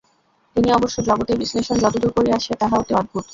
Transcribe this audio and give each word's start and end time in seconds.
তিনি 0.55 0.69
অবশ্য 0.71 0.97
জগতের 1.01 1.37
বিশ্লেষণ 1.37 1.77
যতদূর 1.79 2.11
করিয়াছেন, 2.11 2.53
তাহা 2.59 2.75
অতি 2.77 2.93
অদ্ভুত। 2.93 3.25